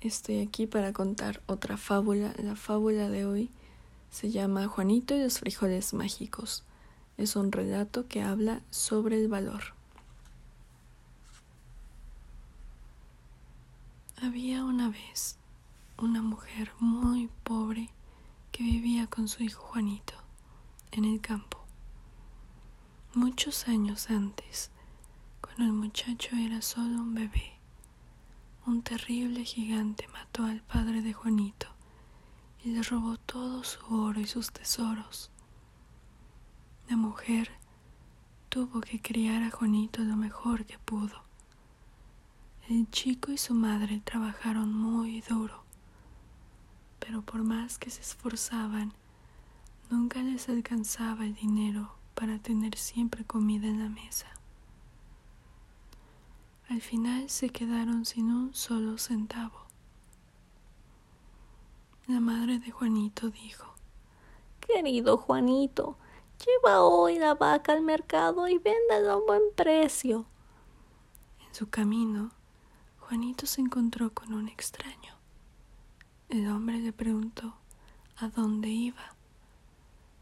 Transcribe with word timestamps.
Estoy 0.00 0.40
aquí 0.40 0.66
para 0.66 0.92
contar 0.92 1.42
otra 1.46 1.76
fábula. 1.76 2.34
La 2.38 2.56
fábula 2.56 3.08
de 3.08 3.24
hoy 3.24 3.50
se 4.10 4.30
llama 4.30 4.66
Juanito 4.66 5.14
y 5.14 5.22
los 5.22 5.38
frijoles 5.38 5.94
mágicos. 5.94 6.64
Es 7.16 7.36
un 7.36 7.52
relato 7.52 8.06
que 8.08 8.22
habla 8.22 8.62
sobre 8.70 9.16
el 9.16 9.28
valor. 9.28 9.74
Había 14.20 14.64
una 14.64 14.88
vez 14.88 15.36
una 15.98 16.22
mujer 16.22 16.72
muy 16.78 17.28
pobre 17.42 17.90
que 18.52 18.62
vivía 18.62 19.06
con 19.06 19.28
su 19.28 19.42
hijo 19.42 19.62
Juanito 19.62 20.14
en 20.92 21.04
el 21.04 21.20
campo. 21.20 21.58
Muchos 23.14 23.68
años 23.68 24.10
antes, 24.10 24.70
cuando 25.40 25.64
el 25.64 25.72
muchacho 25.72 26.36
era 26.36 26.60
solo 26.62 26.96
un 26.96 27.14
bebé, 27.14 27.55
un 28.66 28.82
terrible 28.82 29.44
gigante 29.44 30.08
mató 30.08 30.44
al 30.44 30.60
padre 30.60 31.00
de 31.00 31.12
Juanito 31.12 31.68
y 32.64 32.70
le 32.70 32.82
robó 32.82 33.16
todo 33.16 33.62
su 33.62 33.78
oro 33.94 34.18
y 34.18 34.26
sus 34.26 34.50
tesoros. 34.50 35.30
La 36.88 36.96
mujer 36.96 37.52
tuvo 38.48 38.80
que 38.80 39.00
criar 39.00 39.44
a 39.44 39.50
Juanito 39.50 40.02
lo 40.02 40.16
mejor 40.16 40.66
que 40.66 40.78
pudo. 40.80 41.22
El 42.68 42.90
chico 42.90 43.30
y 43.30 43.38
su 43.38 43.54
madre 43.54 44.00
trabajaron 44.04 44.74
muy 44.74 45.20
duro, 45.20 45.62
pero 46.98 47.22
por 47.22 47.44
más 47.44 47.78
que 47.78 47.90
se 47.90 48.00
esforzaban, 48.00 48.92
nunca 49.90 50.20
les 50.22 50.48
alcanzaba 50.48 51.24
el 51.24 51.36
dinero 51.36 51.94
para 52.16 52.40
tener 52.40 52.76
siempre 52.76 53.24
comida 53.24 53.68
en 53.68 53.78
la 53.78 53.88
mesa. 53.88 54.26
Al 56.68 56.80
final 56.80 57.30
se 57.30 57.50
quedaron 57.50 58.04
sin 58.04 58.30
un 58.32 58.52
solo 58.52 58.98
centavo. 58.98 59.66
La 62.08 62.18
madre 62.18 62.58
de 62.58 62.72
Juanito 62.72 63.30
dijo, 63.30 63.72
Querido 64.60 65.16
Juanito, 65.16 65.96
lleva 66.44 66.82
hoy 66.82 67.18
la 67.18 67.34
vaca 67.34 67.72
al 67.72 67.82
mercado 67.82 68.48
y 68.48 68.58
véndela 68.58 69.12
a 69.12 69.16
un 69.16 69.26
buen 69.26 69.42
precio. 69.54 70.26
En 71.46 71.54
su 71.54 71.68
camino, 71.68 72.32
Juanito 72.98 73.46
se 73.46 73.60
encontró 73.60 74.12
con 74.12 74.32
un 74.34 74.48
extraño. 74.48 75.14
El 76.28 76.48
hombre 76.48 76.80
le 76.80 76.92
preguntó 76.92 77.54
a 78.16 78.28
dónde 78.28 78.68
iba. 78.68 79.14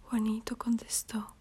Juanito 0.02 0.58
contestó, 0.58 1.34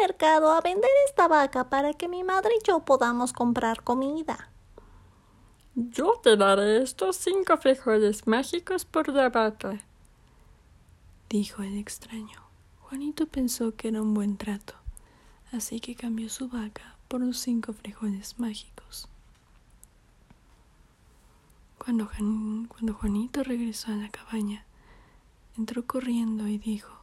mercado 0.00 0.52
a 0.52 0.60
vender 0.60 0.90
esta 1.06 1.28
vaca 1.28 1.68
para 1.68 1.92
que 1.94 2.08
mi 2.08 2.24
madre 2.24 2.54
y 2.60 2.66
yo 2.66 2.80
podamos 2.80 3.32
comprar 3.32 3.82
comida. 3.82 4.50
Yo 5.74 6.20
te 6.22 6.36
daré 6.36 6.82
estos 6.82 7.16
cinco 7.16 7.56
frijoles 7.58 8.26
mágicos 8.26 8.84
por 8.84 9.08
la 9.08 9.28
vaca, 9.28 9.80
dijo 11.28 11.62
el 11.62 11.76
extraño. 11.76 12.40
Juanito 12.80 13.26
pensó 13.26 13.74
que 13.76 13.88
era 13.88 14.00
un 14.00 14.14
buen 14.14 14.36
trato, 14.36 14.74
así 15.52 15.80
que 15.80 15.94
cambió 15.94 16.28
su 16.28 16.48
vaca 16.48 16.96
por 17.08 17.20
los 17.20 17.38
cinco 17.38 17.72
frijoles 17.72 18.38
mágicos. 18.38 19.08
Cuando, 21.78 22.08
cuando 22.68 22.94
Juanito 22.94 23.42
regresó 23.44 23.92
a 23.92 23.96
la 23.96 24.08
cabaña, 24.08 24.64
entró 25.58 25.86
corriendo 25.86 26.48
y 26.48 26.58
dijo 26.58 26.95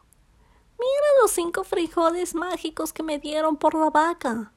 los 1.24 1.32
cinco 1.32 1.64
frijoles 1.64 2.36
mágicos 2.36 2.92
que 2.92 3.02
me 3.02 3.18
dieron 3.18 3.56
por 3.56 3.76
la 3.76 3.90
vaca. 3.90 4.52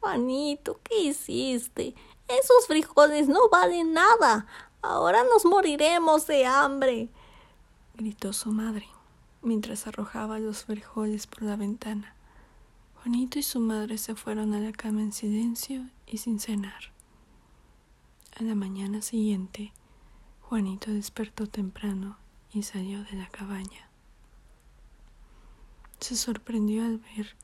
Juanito, 0.00 0.80
¿qué 0.82 0.98
hiciste? 1.00 1.94
Esos 2.26 2.66
frijoles 2.66 3.28
no 3.28 3.50
valen 3.50 3.92
nada. 3.92 4.46
Ahora 4.80 5.22
nos 5.24 5.44
moriremos 5.44 6.26
de 6.26 6.46
hambre. 6.46 7.10
gritó 7.94 8.32
su 8.32 8.50
madre 8.50 8.88
mientras 9.42 9.86
arrojaba 9.86 10.38
los 10.38 10.64
frijoles 10.64 11.26
por 11.26 11.42
la 11.42 11.56
ventana. 11.56 12.16
Juanito 13.02 13.38
y 13.38 13.42
su 13.42 13.60
madre 13.60 13.98
se 13.98 14.14
fueron 14.14 14.54
a 14.54 14.58
la 14.58 14.72
cama 14.72 15.02
en 15.02 15.12
silencio 15.12 15.86
y 16.06 16.16
sin 16.16 16.40
cenar. 16.40 16.94
A 18.40 18.42
la 18.42 18.54
mañana 18.54 19.02
siguiente, 19.02 19.74
Juanito 20.40 20.90
despertó 20.90 21.46
temprano 21.46 22.16
y 22.54 22.62
salió 22.62 23.04
de 23.04 23.16
la 23.16 23.28
cabaña. 23.28 23.91
Se 26.02 26.16
sorprendió 26.16 26.84
al 26.84 26.98
ver 26.98 27.36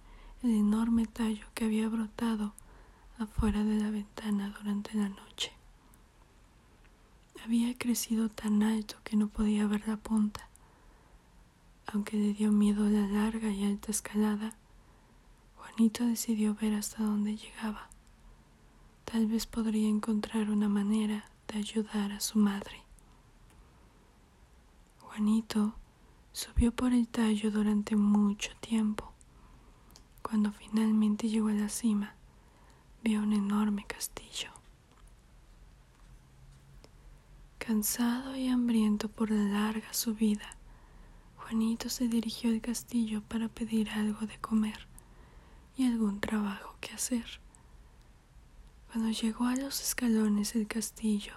el 0.43 0.51
enorme 0.51 1.07
tallo 1.07 1.47
que 1.55 1.67
había 1.67 1.89
brotado 1.89 2.55
afuera 3.17 3.63
de 3.63 3.77
la 3.77 3.89
ventana 3.91 4.53
durante 4.59 4.95
la 4.95 5.09
noche. 5.09 5.53
Había 7.45 7.79
crecido 7.79 8.29
tan 8.29 8.65
alto 8.65 8.97
que 9.05 9.17
no 9.17 9.29
podía 9.29 9.69
ver 9.69 9.87
la 9.87 9.97
punta. 9.97 10.49
Aunque 11.87 12.17
le 12.17 12.35
dio 12.35 12.51
miedo 12.51 12.89
la 12.89 13.07
larga 13.07 13.49
y 13.49 13.65
alta 13.65 13.93
escalada, 13.93 14.53
Juanito 15.57 16.05
decidió 16.05 16.57
ver 16.57 16.75
hasta 16.75 17.05
dónde 17.05 17.37
llegaba. 17.37 17.89
Tal 19.05 19.27
vez 19.27 19.47
podría 19.47 19.89
encontrar 19.89 20.51
una 20.51 20.69
manera 20.69 21.31
de 21.47 21.59
ayudar 21.59 22.11
a 22.11 22.19
su 22.19 22.41
madre. 22.41 22.83
Juanito 24.99 25.75
Subió 26.39 26.71
por 26.71 26.93
el 26.93 27.09
tallo 27.09 27.51
durante 27.51 27.97
mucho 27.97 28.53
tiempo. 28.61 29.13
Cuando 30.23 30.53
finalmente 30.53 31.29
llegó 31.29 31.49
a 31.49 31.53
la 31.53 31.69
cima, 31.69 32.15
vio 33.03 33.23
un 33.23 33.33
enorme 33.33 33.85
castillo. 33.85 34.53
Cansado 37.59 38.37
y 38.37 38.47
hambriento 38.47 39.09
por 39.09 39.33
la 39.33 39.43
larga 39.43 39.93
subida, 39.93 40.57
Juanito 41.39 41.89
se 41.89 42.07
dirigió 42.07 42.51
al 42.51 42.61
castillo 42.61 43.21
para 43.23 43.49
pedir 43.49 43.91
algo 43.91 44.25
de 44.25 44.39
comer 44.39 44.87
y 45.77 45.89
algún 45.89 46.21
trabajo 46.21 46.77
que 46.81 46.95
hacer. 46.95 47.41
Cuando 48.93 49.11
llegó 49.11 49.47
a 49.47 49.57
los 49.57 49.83
escalones 49.83 50.53
del 50.53 50.69
castillo, 50.69 51.35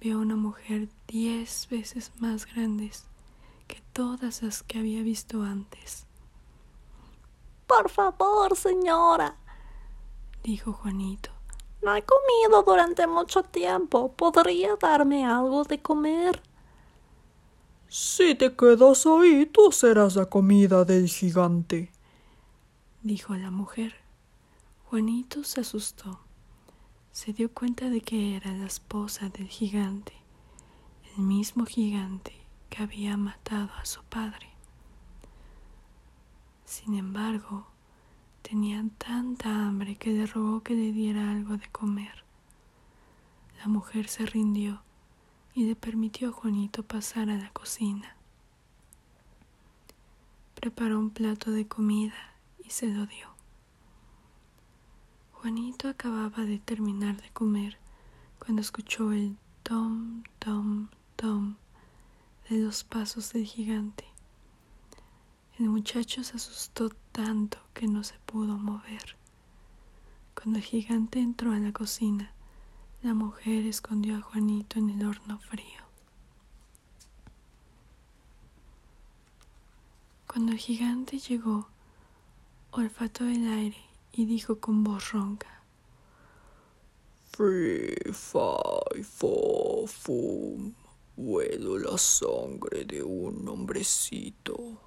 vio 0.00 0.20
una 0.20 0.36
mujer 0.36 0.90
diez 1.08 1.66
veces 1.68 2.12
más 2.20 2.46
grandes 2.46 3.08
todas 3.96 4.42
las 4.42 4.62
que 4.62 4.78
había 4.78 5.02
visto 5.02 5.40
antes. 5.42 6.04
Por 7.66 7.88
favor, 7.88 8.54
señora, 8.54 9.38
dijo 10.44 10.74
Juanito. 10.74 11.30
No 11.80 11.96
he 11.96 12.04
comido 12.04 12.62
durante 12.62 13.06
mucho 13.06 13.42
tiempo. 13.42 14.12
¿Podría 14.12 14.76
darme 14.76 15.24
algo 15.24 15.64
de 15.64 15.80
comer? 15.80 16.42
Si 17.88 18.34
te 18.34 18.54
quedas 18.54 19.06
ahí, 19.06 19.46
tú 19.46 19.72
serás 19.72 20.14
la 20.14 20.26
comida 20.26 20.84
del 20.84 21.08
gigante, 21.08 21.90
dijo 23.02 23.34
la 23.34 23.50
mujer. 23.50 23.94
Juanito 24.90 25.42
se 25.42 25.62
asustó. 25.62 26.20
Se 27.12 27.32
dio 27.32 27.50
cuenta 27.50 27.88
de 27.88 28.02
que 28.02 28.36
era 28.36 28.52
la 28.52 28.66
esposa 28.66 29.30
del 29.30 29.48
gigante, 29.48 30.12
el 31.16 31.22
mismo 31.22 31.64
gigante 31.64 32.45
que 32.70 32.82
había 32.82 33.16
matado 33.16 33.70
a 33.74 33.84
su 33.84 34.02
padre. 34.04 34.48
Sin 36.64 36.94
embargo, 36.94 37.66
tenían 38.42 38.90
tanta 38.90 39.66
hambre 39.66 39.96
que 39.96 40.12
le 40.12 40.26
rogó 40.26 40.62
que 40.62 40.74
le 40.74 40.92
diera 40.92 41.30
algo 41.30 41.56
de 41.56 41.68
comer. 41.68 42.24
La 43.58 43.68
mujer 43.68 44.08
se 44.08 44.26
rindió 44.26 44.82
y 45.54 45.64
le 45.64 45.76
permitió 45.76 46.28
a 46.28 46.32
Juanito 46.32 46.82
pasar 46.82 47.30
a 47.30 47.36
la 47.36 47.50
cocina. 47.50 48.16
Preparó 50.54 50.98
un 50.98 51.10
plato 51.10 51.50
de 51.50 51.66
comida 51.66 52.34
y 52.64 52.70
se 52.70 52.88
lo 52.88 53.06
dio. 53.06 53.28
Juanito 55.32 55.88
acababa 55.88 56.44
de 56.44 56.58
terminar 56.58 57.20
de 57.20 57.30
comer 57.30 57.78
cuando 58.38 58.62
escuchó 58.62 59.12
el 59.12 59.36
tom, 59.62 60.24
tom, 60.38 60.88
tom 61.16 61.56
de 62.48 62.58
los 62.58 62.84
pasos 62.84 63.32
del 63.32 63.44
gigante. 63.44 64.04
El 65.58 65.68
muchacho 65.70 66.22
se 66.22 66.36
asustó 66.36 66.90
tanto 67.12 67.58
que 67.74 67.88
no 67.88 68.04
se 68.04 68.18
pudo 68.26 68.56
mover. 68.58 69.16
Cuando 70.34 70.58
el 70.58 70.64
gigante 70.64 71.18
entró 71.18 71.52
a 71.52 71.58
la 71.58 71.72
cocina, 71.72 72.32
la 73.02 73.14
mujer 73.14 73.66
escondió 73.66 74.16
a 74.16 74.20
Juanito 74.20 74.78
en 74.78 74.90
el 74.90 75.06
horno 75.06 75.38
frío. 75.38 75.86
Cuando 80.26 80.52
el 80.52 80.58
gigante 80.58 81.18
llegó, 81.18 81.68
olfató 82.70 83.24
el 83.24 83.48
aire 83.48 83.82
y 84.12 84.26
dijo 84.26 84.60
con 84.60 84.84
voz 84.84 85.12
ronca: 85.12 85.62
Free, 87.32 87.96
fi, 88.12 89.02
fo, 89.02 89.86
fum. 89.86 90.74
Huelo 91.16 91.78
la 91.78 91.96
sangre 91.96 92.84
de 92.84 93.02
un 93.02 93.48
hombrecito. 93.48 94.78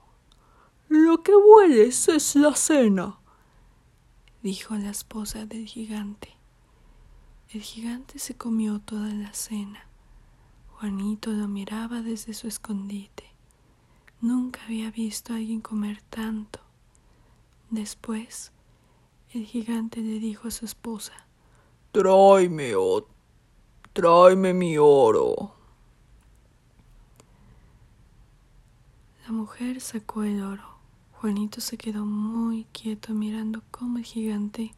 Lo 0.87 1.23
que 1.23 1.35
hueles 1.35 2.07
es 2.07 2.35
la 2.35 2.55
cena, 2.55 3.19
dijo 4.43 4.75
la 4.75 4.91
esposa 4.91 5.45
del 5.45 5.65
gigante. 5.65 6.35
El 7.51 7.61
gigante 7.61 8.19
se 8.19 8.37
comió 8.37 8.79
toda 8.79 9.11
la 9.11 9.33
cena. 9.33 9.87
Juanito 10.73 11.31
lo 11.31 11.47
miraba 11.47 12.01
desde 12.01 12.35
su 12.35 12.47
escondite. 12.47 13.25
Nunca 14.21 14.63
había 14.65 14.91
visto 14.91 15.33
a 15.33 15.37
alguien 15.37 15.61
comer 15.61 16.01
tanto. 16.11 16.59
Después, 17.71 18.51
el 19.33 19.45
gigante 19.45 20.01
le 20.01 20.19
dijo 20.19 20.47
a 20.47 20.51
su 20.51 20.65
esposa, 20.65 21.13
Tráeme, 21.91 22.75
o 22.75 23.07
tráeme 23.93 24.53
mi 24.53 24.77
oro. 24.77 25.58
La 29.29 29.35
mujer 29.35 29.79
sacó 29.79 30.23
el 30.23 30.41
oro. 30.41 30.79
Juanito 31.11 31.61
se 31.61 31.77
quedó 31.77 32.03
muy 32.03 32.63
quieto 32.71 33.13
mirando 33.13 33.61
cómo 33.69 33.99
el 33.99 34.03
gigante 34.03 34.73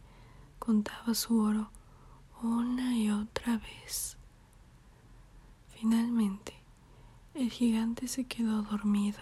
contaba 0.60 1.14
su 1.14 1.40
oro 1.40 1.72
una 2.44 2.94
y 2.98 3.10
otra 3.12 3.60
vez. 3.60 4.18
Finalmente, 5.70 6.54
el 7.34 7.50
gigante 7.50 8.10
se 8.10 8.26
quedó 8.26 8.62
dormido. 8.64 9.20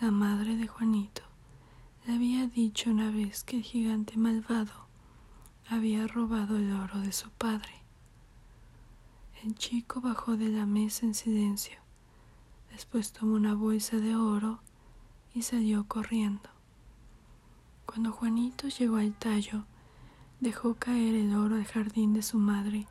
La 0.00 0.10
madre 0.10 0.56
de 0.56 0.66
Juanito 0.66 1.22
le 2.04 2.14
había 2.14 2.48
dicho 2.48 2.90
una 2.90 3.12
vez 3.12 3.44
que 3.44 3.58
el 3.58 3.62
gigante 3.62 4.16
malvado 4.16 4.88
había 5.68 6.04
robado 6.08 6.56
el 6.56 6.72
oro 6.72 6.98
de 6.98 7.12
su 7.12 7.30
padre. 7.30 7.80
El 9.44 9.54
chico 9.54 10.00
bajó 10.00 10.36
de 10.36 10.48
la 10.48 10.66
mesa 10.66 11.06
en 11.06 11.14
silencio. 11.14 11.85
Después 12.70 13.12
tomó 13.12 13.34
una 13.34 13.54
bolsa 13.54 13.96
de 13.96 14.16
oro 14.16 14.60
y 15.34 15.42
salió 15.42 15.86
corriendo. 15.86 16.48
Cuando 17.86 18.12
Juanito 18.12 18.68
llegó 18.68 18.96
al 18.96 19.14
tallo, 19.14 19.64
dejó 20.40 20.74
caer 20.74 21.14
el 21.14 21.34
oro 21.34 21.56
al 21.56 21.64
jardín 21.64 22.12
de 22.12 22.22
su 22.22 22.38
madre 22.38 22.86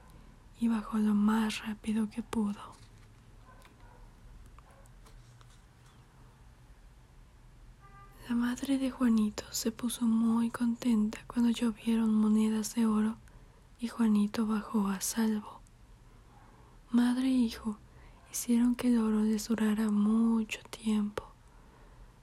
y 0.59 0.67
bajó 0.67 0.97
lo 0.97 1.13
más 1.13 1.65
rápido 1.65 2.09
que 2.09 2.23
pudo. 2.23 2.75
La 8.27 8.33
madre 8.33 8.79
de 8.79 8.89
Juanito 8.89 9.43
se 9.51 9.71
puso 9.71 10.05
muy 10.05 10.49
contenta 10.49 11.19
cuando 11.27 11.51
llovieron 11.51 12.11
monedas 12.11 12.73
de 12.73 12.87
oro 12.87 13.17
y 13.79 13.87
Juanito 13.87 14.47
bajó 14.47 14.87
a 14.87 14.99
salvo. 15.01 15.61
Madre 16.89 17.27
e 17.27 17.31
hijo 17.31 17.77
hicieron 18.35 18.75
que 18.75 18.89
les 18.89 19.47
durara 19.47 19.89
mucho 19.89 20.59
tiempo, 20.69 21.23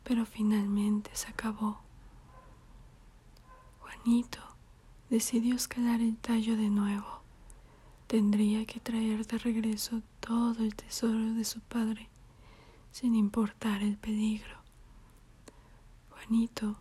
pero 0.05 0.26
finalmente 0.26 1.11
se 1.14 1.29
acabó. 1.29 1.81
Juanito 3.81 4.38
decidió 5.09 5.56
escalar 5.56 6.03
el 6.03 6.19
tallo 6.19 6.55
de 6.55 6.69
nuevo. 6.69 7.23
Tendría 8.09 8.67
que 8.67 8.79
traer 8.79 9.26
de 9.26 9.38
regreso 9.38 10.03
todo 10.20 10.62
el 10.62 10.75
tesoro 10.75 11.32
de 11.32 11.47
su 11.47 11.61
padre, 11.61 12.11
sin 12.91 13.14
importar 13.14 13.82
el 13.82 13.97
peligro. 13.97 14.59
Juanito 16.11 16.76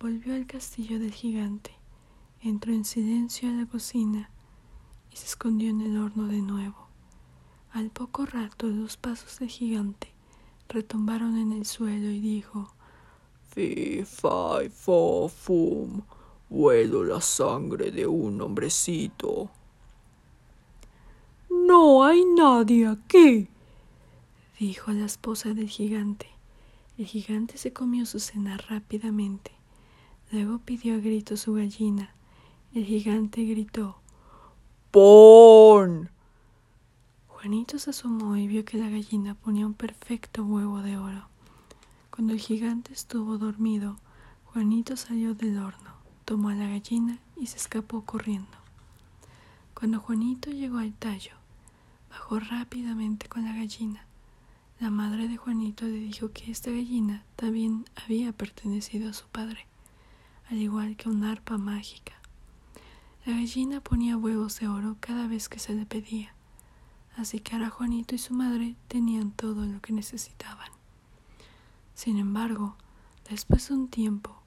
volvió 0.00 0.34
al 0.34 0.46
castillo 0.46 0.98
del 0.98 1.12
gigante, 1.12 1.72
entró 2.40 2.72
en 2.72 2.86
silencio 2.86 3.50
a 3.50 3.52
la 3.52 3.66
cocina 3.66 4.30
y 5.12 5.16
se 5.16 5.26
escondió 5.26 5.68
en 5.68 5.82
el 5.82 5.98
horno 5.98 6.28
de 6.28 6.40
nuevo. 6.40 6.83
Al 7.74 7.90
poco 7.90 8.24
rato 8.24 8.68
los 8.68 8.96
pasos 8.96 9.40
del 9.40 9.48
gigante 9.48 10.06
retumbaron 10.68 11.36
en 11.36 11.50
el 11.50 11.66
suelo 11.66 12.08
y 12.08 12.20
dijo 12.20 12.72
Fi, 13.50 14.04
fi, 14.04 14.68
fo, 14.70 15.28
fum. 15.28 16.02
Huelo 16.48 17.02
la 17.02 17.20
sangre 17.20 17.90
de 17.90 18.06
un 18.06 18.40
hombrecito. 18.40 19.50
No 21.50 22.04
hay 22.04 22.24
nadie 22.24 22.86
aquí, 22.86 23.48
dijo 24.60 24.92
la 24.92 25.06
esposa 25.06 25.52
del 25.52 25.68
gigante. 25.68 26.28
El 26.96 27.06
gigante 27.06 27.58
se 27.58 27.72
comió 27.72 28.06
su 28.06 28.20
cena 28.20 28.56
rápidamente. 28.56 29.50
Luego 30.30 30.60
pidió 30.60 30.94
a 30.94 30.98
gritos 30.98 31.40
su 31.40 31.54
gallina. 31.54 32.14
El 32.72 32.84
gigante 32.84 33.42
gritó 33.42 33.96
¡Pon! 34.92 36.13
Juanito 37.44 37.78
se 37.78 37.90
asomó 37.90 38.38
y 38.38 38.46
vio 38.48 38.64
que 38.64 38.78
la 38.78 38.88
gallina 38.88 39.34
ponía 39.34 39.66
un 39.66 39.74
perfecto 39.74 40.42
huevo 40.46 40.80
de 40.80 40.96
oro. 40.96 41.28
Cuando 42.10 42.32
el 42.32 42.40
gigante 42.40 42.94
estuvo 42.94 43.36
dormido, 43.36 43.98
Juanito 44.46 44.96
salió 44.96 45.34
del 45.34 45.58
horno, 45.58 45.90
tomó 46.24 46.48
a 46.48 46.54
la 46.54 46.66
gallina 46.66 47.18
y 47.36 47.48
se 47.48 47.58
escapó 47.58 48.02
corriendo. 48.06 48.56
Cuando 49.74 50.00
Juanito 50.00 50.50
llegó 50.52 50.78
al 50.78 50.94
tallo, 50.94 51.32
bajó 52.08 52.40
rápidamente 52.40 53.28
con 53.28 53.44
la 53.44 53.52
gallina. 53.52 54.06
La 54.80 54.88
madre 54.88 55.28
de 55.28 55.36
Juanito 55.36 55.84
le 55.84 55.98
dijo 55.98 56.32
que 56.32 56.50
esta 56.50 56.70
gallina 56.70 57.24
también 57.36 57.84
había 58.06 58.32
pertenecido 58.32 59.10
a 59.10 59.12
su 59.12 59.26
padre, 59.26 59.66
al 60.48 60.56
igual 60.56 60.96
que 60.96 61.10
una 61.10 61.32
arpa 61.32 61.58
mágica. 61.58 62.14
La 63.26 63.34
gallina 63.34 63.82
ponía 63.82 64.16
huevos 64.16 64.58
de 64.60 64.68
oro 64.68 64.96
cada 64.98 65.26
vez 65.26 65.50
que 65.50 65.58
se 65.58 65.74
le 65.74 65.84
pedía, 65.84 66.34
así 67.16 67.40
que 67.40 67.54
ahora 67.54 67.70
Juanito 67.70 68.14
y 68.14 68.18
su 68.18 68.34
madre 68.34 68.76
tenían 68.88 69.30
todo 69.30 69.66
lo 69.66 69.80
que 69.80 69.92
necesitaban. 69.92 70.70
Sin 71.94 72.18
embargo, 72.18 72.76
después 73.30 73.68
de 73.68 73.74
un 73.74 73.88
tiempo, 73.88 74.42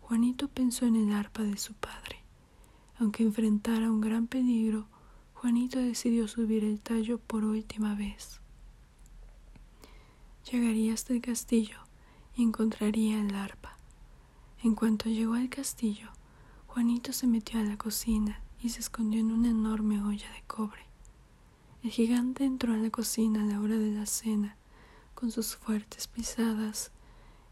Juanito 0.00 0.48
pensó 0.48 0.86
en 0.86 0.96
el 0.96 1.12
arpa 1.12 1.42
de 1.42 1.56
su 1.56 1.74
padre. 1.74 2.20
Aunque 2.98 3.22
enfrentara 3.22 3.90
un 3.90 4.00
gran 4.00 4.26
peligro, 4.26 4.86
Juanito 5.34 5.78
decidió 5.78 6.28
subir 6.28 6.64
el 6.64 6.80
tallo 6.80 7.18
por 7.18 7.44
última 7.44 7.94
vez. 7.94 8.40
Llegaría 10.50 10.94
hasta 10.94 11.12
el 11.12 11.20
castillo 11.20 11.78
y 12.36 12.42
encontraría 12.42 13.20
el 13.20 13.34
arpa. 13.34 13.76
En 14.62 14.74
cuanto 14.76 15.08
llegó 15.08 15.34
al 15.34 15.48
castillo, 15.48 16.10
Juanito 16.68 17.12
se 17.12 17.26
metió 17.26 17.58
a 17.58 17.64
la 17.64 17.76
cocina 17.76 18.40
y 18.62 18.68
se 18.68 18.80
escondió 18.80 19.20
en 19.20 19.32
una 19.32 19.50
enorme 19.50 20.00
olla 20.00 20.30
de 20.32 20.42
cobre. 20.46 20.91
El 21.82 21.90
gigante 21.90 22.44
entró 22.44 22.74
a 22.74 22.76
la 22.76 22.90
cocina 22.90 23.42
a 23.42 23.44
la 23.44 23.60
hora 23.60 23.76
de 23.76 23.90
la 23.90 24.06
cena, 24.06 24.56
con 25.16 25.32
sus 25.32 25.56
fuertes 25.56 26.06
pisadas, 26.06 26.92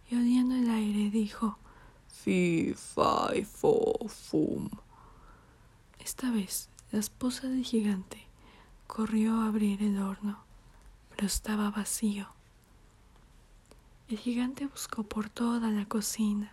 y 0.08 0.14
oliendo 0.14 0.54
el 0.54 0.70
aire 0.70 1.10
dijo 1.10 1.58
Fi, 2.06 2.74
fi, 2.74 3.44
fo, 3.44 4.08
fum. 4.08 4.68
Esta 5.98 6.30
vez 6.30 6.68
la 6.92 7.00
esposa 7.00 7.48
del 7.48 7.64
gigante 7.64 8.26
corrió 8.86 9.40
a 9.40 9.46
abrir 9.48 9.82
el 9.82 9.98
horno, 9.98 10.38
pero 11.08 11.26
estaba 11.26 11.70
vacío. 11.70 12.28
El 14.08 14.18
gigante 14.18 14.66
buscó 14.66 15.02
por 15.02 15.28
toda 15.28 15.70
la 15.70 15.86
cocina. 15.86 16.52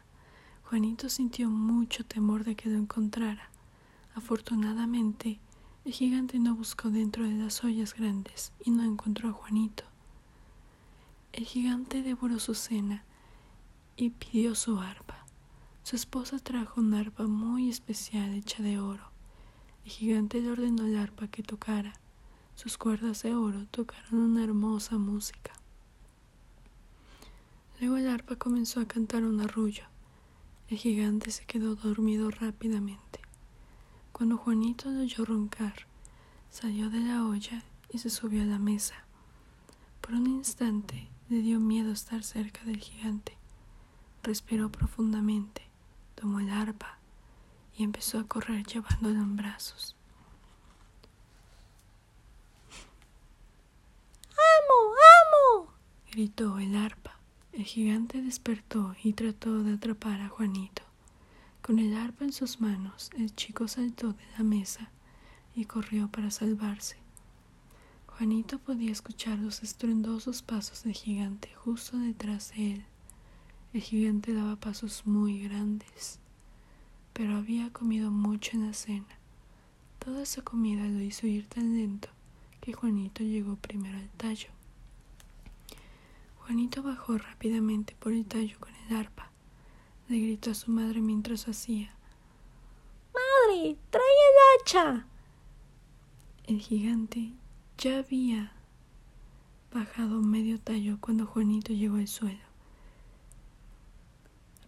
Juanito 0.63 1.09
sintió 1.09 1.49
mucho 1.49 2.03
temor 2.05 2.43
de 2.43 2.55
que 2.55 2.69
lo 2.69 2.77
encontrara. 2.77 3.49
Afortunadamente, 4.15 5.39
el 5.87 5.93
gigante 5.93 6.37
no 6.37 6.53
buscó 6.53 6.89
dentro 6.89 7.23
de 7.23 7.31
las 7.31 7.63
ollas 7.63 7.93
grandes 7.93 8.51
y 8.59 8.71
no 8.71 8.83
encontró 8.83 9.29
a 9.29 9.31
Juanito. 9.31 9.85
El 11.31 11.45
gigante 11.45 12.01
devoró 12.01 12.39
su 12.39 12.55
cena 12.55 13.05
y 13.95 14.09
pidió 14.09 14.53
su 14.53 14.81
arpa. 14.81 15.25
Su 15.83 15.95
esposa 15.95 16.39
trajo 16.39 16.81
una 16.81 16.99
arpa 16.99 17.23
muy 17.23 17.69
especial 17.69 18.33
hecha 18.33 18.61
de 18.61 18.81
oro. 18.81 19.11
El 19.85 19.91
gigante 19.91 20.41
le 20.41 20.51
ordenó 20.51 20.83
al 20.83 20.97
arpa 20.97 21.29
que 21.29 21.41
tocara. 21.41 21.93
Sus 22.55 22.77
cuerdas 22.77 23.23
de 23.23 23.33
oro 23.33 23.65
tocaron 23.71 24.19
una 24.19 24.43
hermosa 24.43 24.97
música. 24.97 25.53
Luego 27.79 27.95
el 27.95 28.09
arpa 28.09 28.35
comenzó 28.35 28.81
a 28.81 28.89
cantar 28.89 29.23
un 29.23 29.39
arrullo. 29.39 29.85
El 30.67 30.79
gigante 30.79 31.31
se 31.31 31.45
quedó 31.45 31.75
dormido 31.75 32.29
rápidamente. 32.29 33.26
Cuando 34.17 34.35
Juanito 34.35 34.89
lo 34.89 35.01
oyó 35.01 35.25
roncar, 35.25 35.85
salió 36.49 36.89
de 36.89 37.01
la 37.01 37.23
olla 37.23 37.61
y 37.91 37.99
se 37.99 38.09
subió 38.09 38.41
a 38.41 38.45
la 38.45 38.57
mesa. 38.57 38.95
Por 40.01 40.15
un 40.15 40.25
instante 40.25 41.07
le 41.29 41.41
dio 41.41 41.59
miedo 41.59 41.91
estar 41.91 42.23
cerca 42.23 42.63
del 42.63 42.79
gigante. 42.79 43.37
Respiró 44.23 44.71
profundamente, 44.71 45.61
tomó 46.15 46.39
el 46.39 46.49
arpa 46.49 46.97
y 47.77 47.83
empezó 47.83 48.17
a 48.17 48.23
correr 48.23 48.65
llevándolo 48.65 49.19
en 49.19 49.35
brazos. 49.35 49.95
¡Amo, 54.31 54.95
amo! 55.61 55.73
gritó 56.11 56.57
el 56.57 56.75
arpa. 56.75 57.19
El 57.51 57.65
gigante 57.65 58.23
despertó 58.23 58.95
y 59.03 59.13
trató 59.13 59.61
de 59.61 59.75
atrapar 59.75 60.21
a 60.21 60.29
Juanito. 60.29 60.86
Con 61.61 61.79
el 61.79 61.95
arpa 61.95 62.23
en 62.23 62.31
sus 62.31 62.61
manos, 62.61 63.09
el 63.17 63.35
chico 63.35 63.67
saltó 63.67 64.13
de 64.13 64.25
la 64.37 64.43
mesa 64.43 64.89
y 65.55 65.65
corrió 65.65 66.07
para 66.07 66.31
salvarse. 66.31 66.97
Juanito 68.05 68.57
podía 68.57 68.91
escuchar 68.91 69.37
los 69.37 69.61
estruendosos 69.63 70.41
pasos 70.41 70.83
del 70.83 70.93
gigante 70.93 71.53
justo 71.55 71.97
detrás 71.97 72.51
de 72.55 72.73
él. 72.73 72.85
El 73.73 73.81
gigante 73.81 74.33
daba 74.33 74.55
pasos 74.55 75.05
muy 75.05 75.43
grandes, 75.43 76.19
pero 77.13 77.35
había 77.35 77.71
comido 77.71 78.09
mucho 78.09 78.51
en 78.53 78.65
la 78.65 78.73
cena. 78.73 79.19
Toda 79.99 80.23
esa 80.23 80.41
comida 80.41 80.87
lo 80.87 81.01
hizo 81.01 81.27
ir 81.27 81.47
tan 81.47 81.75
lento 81.75 82.09
que 82.61 82.73
Juanito 82.73 83.23
llegó 83.23 83.55
primero 83.55 83.97
al 83.97 84.09
tallo. 84.11 84.49
Juanito 86.39 86.81
bajó 86.81 87.17
rápidamente 87.17 87.95
por 87.99 88.13
el 88.13 88.25
tallo 88.25 88.57
con 88.59 88.73
el 88.73 88.95
arpa. 88.95 89.31
Le 90.09 90.19
gritó 90.19 90.51
a 90.51 90.55
su 90.55 90.71
madre 90.71 91.01
mientras 91.01 91.47
hacía. 91.47 91.93
¡Madre! 93.13 93.77
¡Trae 93.89 94.03
el 94.03 94.61
hacha! 94.61 95.07
El 96.45 96.59
gigante 96.59 97.33
ya 97.77 97.99
había 97.99 98.53
bajado 99.73 100.21
medio 100.21 100.59
tallo 100.59 100.97
cuando 101.01 101.25
Juanito 101.25 101.73
llegó 101.73 101.97
al 101.97 102.07
suelo. 102.07 102.47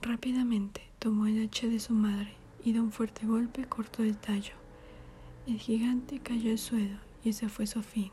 Rápidamente 0.02 0.82
tomó 1.00 1.26
el 1.26 1.42
hacha 1.44 1.68
de 1.68 1.80
su 1.80 1.94
madre 1.94 2.34
y 2.64 2.74
de 2.74 2.82
un 2.82 2.92
fuerte 2.92 3.26
golpe 3.26 3.66
cortó 3.66 4.04
el 4.04 4.18
tallo. 4.18 4.54
El 5.48 5.58
gigante 5.58 6.20
cayó 6.20 6.52
al 6.52 6.60
suelo 6.60 7.00
y 7.24 7.30
ese 7.30 7.50
fue 7.50 7.66
su 7.66 7.82
fin. 7.82 8.12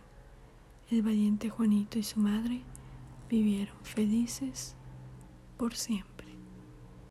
El 0.91 1.03
valiente 1.03 1.51
Juanito 1.51 1.99
y 1.99 2.03
su 2.03 2.21
madre 2.21 2.63
vivieron 3.29 3.77
felices 3.83 4.77
por 5.57 5.75
siempre. 5.75 6.16